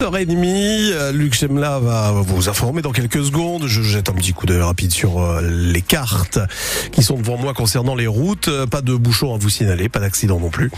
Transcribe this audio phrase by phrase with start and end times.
[0.00, 3.66] 7h30, euh, Luc Chemla va vous informer dans quelques secondes.
[3.66, 6.38] Je jette un petit coup d'œil rapide sur euh, les cartes
[6.92, 8.46] qui sont devant moi concernant les routes.
[8.46, 10.70] Euh, Pas de bouchons à vous signaler, pas d'accident non plus.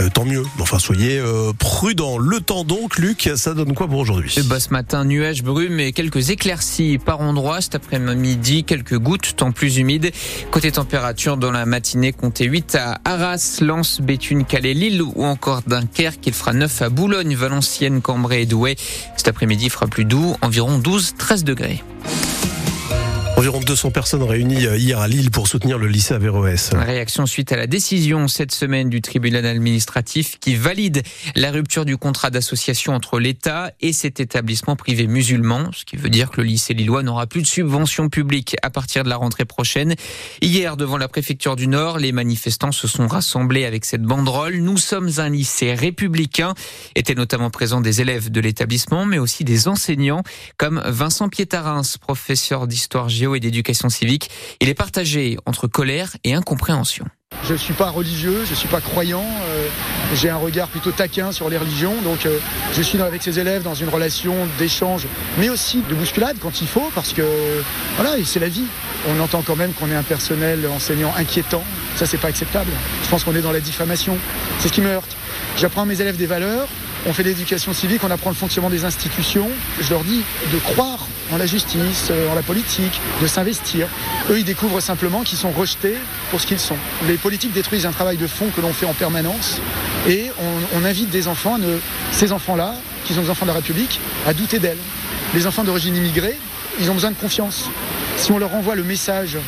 [0.00, 0.42] Euh, tant mieux.
[0.58, 2.18] Enfin, soyez euh, prudents.
[2.18, 4.34] Le temps donc, Luc, ça donne quoi pour aujourd'hui?
[4.46, 7.60] Ben, ce matin, nuages, brumes et quelques éclaircies par endroits.
[7.60, 10.10] Cet après-midi, quelques gouttes, temps plus humide.
[10.50, 15.62] Côté température, dans la matinée, comptez 8 à Arras, Lens, Béthune, Calais, Lille ou encore
[15.64, 16.26] Dunkerque.
[16.26, 18.63] Il fera 9 à Boulogne, Valenciennes, Cambrai et Douai.
[19.16, 21.82] Cet après-midi, fera plus doux, environ 12-13 degrés.
[23.36, 26.70] Environ 200 personnes réunies euh, hier à Lille pour soutenir le lycée Averroès.
[26.72, 31.02] Réaction suite à la décision cette semaine du tribunal administratif qui valide
[31.34, 36.10] la rupture du contrat d'association entre l'État et cet établissement privé musulman, ce qui veut
[36.10, 39.44] dire que le lycée lillois n'aura plus de subvention publique à partir de la rentrée
[39.44, 39.96] prochaine.
[40.40, 44.58] Hier, devant la préfecture du Nord, les manifestants se sont rassemblés avec cette banderole.
[44.58, 46.54] Nous sommes un lycée républicain.
[46.94, 50.22] Étaient notamment présents des élèves de l'établissement, mais aussi des enseignants,
[50.56, 54.28] comme Vincent Piétarins, professeur d'histoire et d'éducation civique.
[54.60, 57.06] Il est partagé entre colère et incompréhension.
[57.42, 59.66] Je ne suis pas religieux, je ne suis pas croyant, euh,
[60.14, 62.38] j'ai un regard plutôt taquin sur les religions, donc euh,
[62.74, 65.06] je suis avec ces élèves dans une relation d'échange,
[65.38, 67.22] mais aussi de bousculade quand il faut, parce que
[67.96, 68.64] voilà, c'est la vie.
[69.08, 71.64] On entend quand même qu'on est un personnel enseignant inquiétant,
[71.96, 72.70] ça c'est pas acceptable.
[73.02, 74.16] Je pense qu'on est dans la diffamation,
[74.60, 75.16] c'est ce qui me heurte.
[75.56, 76.68] J'apprends à mes élèves des valeurs,
[77.06, 79.50] on fait l'éducation civique, on apprend le fonctionnement des institutions.
[79.80, 83.88] Je leur dis de croire en la justice, euh, en la politique, de s'investir.
[84.30, 85.96] Eux, ils découvrent simplement qu'ils sont rejetés
[86.30, 86.76] pour ce qu'ils sont.
[87.06, 89.60] Les politiques détruisent un travail de fond que l'on fait en permanence
[90.08, 90.30] et
[90.74, 91.58] on, invite des enfants,
[92.12, 94.78] ces enfants-là, qui sont des enfants de la République, à douter d'elles.
[95.34, 96.36] Les enfants d'origine immigrée,
[96.78, 97.70] ils ont besoin de confiance.
[98.16, 99.38] Si on leur envoie le message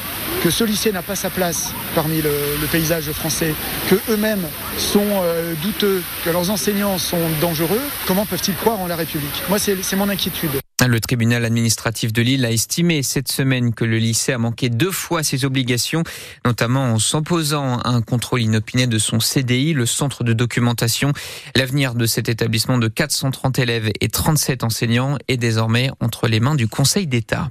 [0.43, 3.55] que ce lycée n'a pas sa place parmi le, le paysage français,
[3.89, 4.47] que eux-mêmes
[4.79, 9.43] sont euh, douteux, que leurs enseignants sont dangereux, comment peuvent-ils croire en la République?
[9.49, 10.51] Moi, c'est mon inquiétude.
[10.85, 14.91] Le tribunal administratif de Lille a estimé cette semaine que le lycée a manqué deux
[14.93, 16.05] fois ses obligations,
[16.45, 21.13] notamment en s'opposant à un contrôle inopiné de son CDI, le centre de documentation.
[21.57, 26.55] L'avenir de cet établissement de 430 élèves et 37 enseignants est désormais entre les mains
[26.55, 27.51] du Conseil d'État.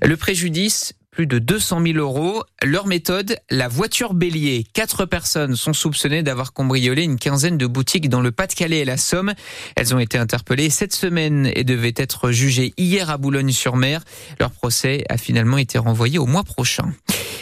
[0.00, 2.42] Le préjudice plus de 200 000 euros.
[2.62, 4.64] Leur méthode, la voiture bélier.
[4.72, 8.96] Quatre personnes sont soupçonnées d'avoir cambriolé une quinzaine de boutiques dans le Pas-de-Calais et la
[8.96, 9.34] Somme.
[9.76, 14.02] Elles ont été interpellées cette semaine et devaient être jugées hier à Boulogne-sur-Mer.
[14.38, 16.92] Leur procès a finalement été renvoyé au mois prochain.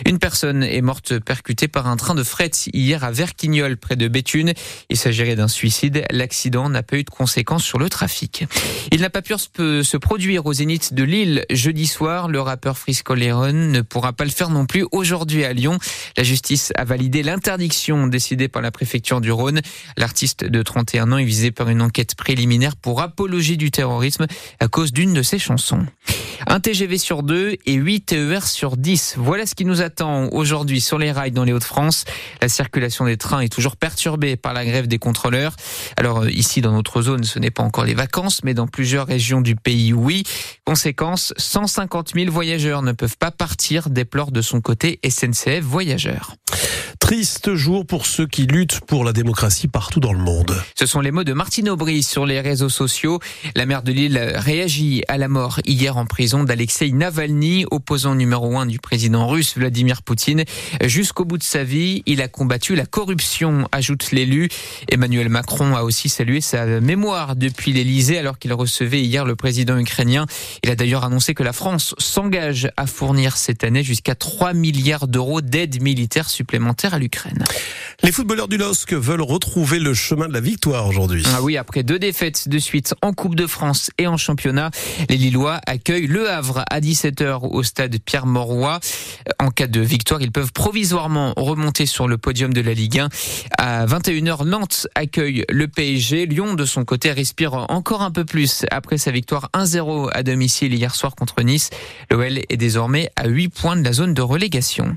[0.06, 4.08] Une personne est morte percutée par un train de fret hier à Verquignol, près de
[4.08, 4.52] Béthune.
[4.90, 6.04] Il s'agirait d'un suicide.
[6.10, 8.44] L'accident n'a pas eu de conséquences sur le trafic.
[8.92, 12.28] Il n'a pas pu se produire au Zénith de Lille jeudi soir.
[12.28, 15.78] Le rappeur Frisco Leron ne pourra pas le faire non plus aujourd'hui à Lyon.
[16.16, 19.60] La justice a validé l'interdiction décidée par la préfecture du Rhône.
[19.96, 24.26] L'artiste de 31 ans est visé par une enquête préliminaire pour apologie du terrorisme
[24.60, 25.86] à cause d'une de ses chansons.
[26.46, 29.16] Un TGV sur deux et 8 TER sur 10.
[29.18, 32.04] Voilà ce qui nous attend aujourd'hui sur les rails dans les Hauts-de-France.
[32.42, 35.56] La circulation des trains est toujours perturbée par la grève des contrôleurs.
[35.96, 39.06] Alors euh, ici dans notre zone, ce n'est pas encore les vacances, mais dans plusieurs
[39.06, 40.24] régions du pays, oui.
[40.66, 46.34] Conséquence, 150 000 voyageurs ne peuvent pas partir, déplore de son côté SNCF Voyageurs.
[47.08, 50.54] Triste jour pour ceux qui luttent pour la démocratie partout dans le monde.
[50.74, 53.18] Ce sont les mots de Martine Aubry sur les réseaux sociaux.
[53.56, 58.58] La maire de Lille réagit à la mort hier en prison d'Alexei Navalny, opposant numéro
[58.58, 60.44] un du président russe Vladimir Poutine.
[60.84, 64.50] Jusqu'au bout de sa vie, il a combattu la corruption, ajoute l'élu.
[64.90, 69.78] Emmanuel Macron a aussi salué sa mémoire depuis l'Elysée alors qu'il recevait hier le président
[69.78, 70.26] ukrainien.
[70.62, 75.08] Il a d'ailleurs annoncé que la France s'engage à fournir cette année jusqu'à 3 milliards
[75.08, 77.44] d'euros d'aide militaire supplémentaire à l'Ukraine.
[78.02, 81.24] Les footballeurs du LOSC veulent retrouver le chemin de la victoire aujourd'hui.
[81.34, 84.70] Ah oui, après deux défaites de suite en Coupe de France et en championnat,
[85.08, 88.78] les Lillois accueillent Le Havre à 17h au stade Pierre-Mauroy.
[89.40, 93.08] En cas de victoire, ils peuvent provisoirement remonter sur le podium de la Ligue 1.
[93.58, 96.26] À 21h, Nantes accueille le PSG.
[96.26, 100.72] Lyon, de son côté, respire encore un peu plus après sa victoire 1-0 à domicile
[100.74, 101.70] hier soir contre Nice.
[102.10, 104.96] L'OL est désormais à 8 points de la zone de relégation.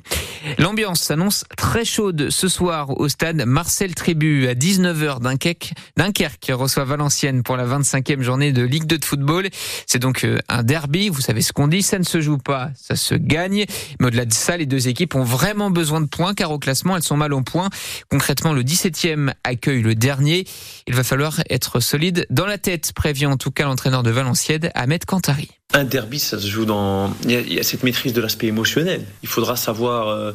[0.58, 5.74] L'ambiance s'annonce très chaude ce soir au stade Marcel Trébu à 19h Dunkerque.
[5.98, 9.50] Dunkerque reçoit Valenciennes pour la 25e journée de Ligue 2 de football.
[9.88, 11.10] C'est donc euh, un derby.
[11.10, 13.66] Vous savez ce qu'on dit, ça ne se joue pas, ça se gagne.
[14.00, 16.96] Mais au-delà de ça, les deux équipes ont vraiment besoin de points car au classement,
[16.96, 17.70] elles sont mal en points.
[18.10, 20.46] Concrètement, le 17e accueille le dernier.
[20.88, 24.72] Il va falloir être solide dans la tête, prévient en tout cas l'entraîneur de Valenciennes,
[24.76, 25.50] Ahmed Kantari.
[25.74, 27.14] Un derby, ça se joue dans.
[27.24, 29.06] Il y a, il y a cette maîtrise de l'aspect émotionnel.
[29.24, 30.32] Il faudra savoir euh,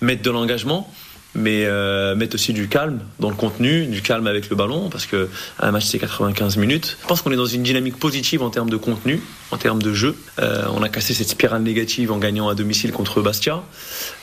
[0.00, 0.90] mettre de l'engagement
[1.34, 5.06] mais euh, mettre aussi du calme dans le contenu, du calme avec le ballon, parce
[5.06, 5.28] que
[5.60, 6.96] un match c'est 95 minutes.
[7.02, 9.92] Je pense qu'on est dans une dynamique positive en termes de contenu, en termes de
[9.92, 10.16] jeu.
[10.38, 13.62] Euh, on a cassé cette spirale négative en gagnant à domicile contre Bastia.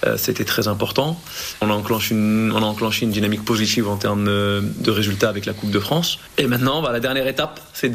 [0.06, 1.20] Euh, C'était très important.
[1.62, 5.80] On a, enclenché une, dynamique positive en termes de, de résultats avec la Coupe de
[5.80, 6.20] France.
[6.38, 7.92] Et maintenant, bah, la dernière étape, c'est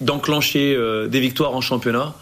[0.00, 2.14] d'enclencher euh, des victoires en championnat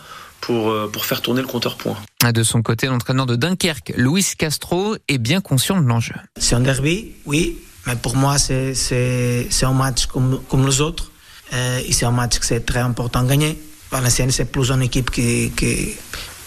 [0.43, 1.97] pour, euh, pour faire tourner le compteur point.
[2.35, 6.15] De son côté, l'entraîneur de Dunkerque, Luis Castro, est bien conscient de l'enjeu.
[6.39, 11.11] C'est un derby, oui, mais pour moi, c'est un match comme, comme les autres.
[11.53, 13.59] Euh, et c'est un match que c'est très important de gagner.
[13.91, 15.95] Valenciennes, c'est plus une équipe qui, qui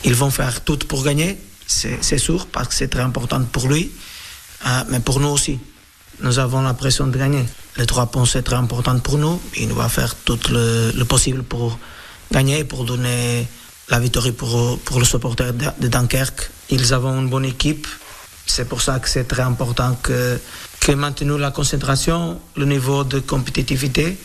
[0.03, 1.37] ils vont faire tout pour gagner,
[1.67, 3.91] c'est sûr, parce que c'est très important pour lui,
[4.65, 5.59] euh, mais pour nous aussi.
[6.21, 7.43] Nous avons la pression de gagner.
[7.77, 9.41] Les trois points, c'est très important pour nous.
[9.59, 11.77] Nous va faire tout le, le possible pour
[12.31, 13.47] gagner, pour donner
[13.89, 16.49] la victoire pour, pour les supporters de, de Dunkerque.
[16.69, 17.87] Ils ont une bonne équipe.
[18.45, 20.39] C'est pour ça que c'est très important que,
[20.79, 24.17] que maintenons la concentration, le niveau de compétitivité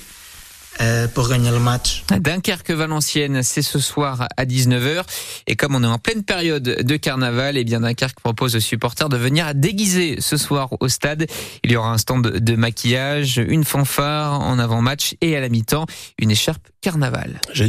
[0.81, 2.05] euh, pour gagner le match.
[2.09, 5.03] Dunkerque-Valenciennes, c'est ce soir à 19h.
[5.47, 8.61] Et comme on est en pleine période de carnaval, et eh bien Dunkerque propose aux
[8.61, 11.27] supporters de venir déguiser ce soir au stade.
[11.65, 15.85] Il y aura un stand de maquillage, une fanfare en avant-match et à la mi-temps,
[16.19, 17.41] une écharpe carnaval.
[17.53, 17.69] Génial.